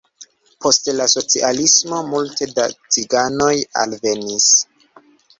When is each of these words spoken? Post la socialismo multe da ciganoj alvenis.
Post 0.65 0.87
la 0.99 1.05
socialismo 1.13 1.99
multe 2.13 2.47
da 2.59 2.65
ciganoj 2.95 3.51
alvenis. 3.83 4.49